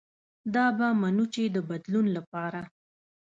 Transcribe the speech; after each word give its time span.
دا 0.53 0.65
به 0.77 0.87
منو 1.01 1.25
چې 1.33 1.41
د 1.55 1.57
بدلون 1.69 2.05
له 2.15 2.21
پاره 2.31 2.63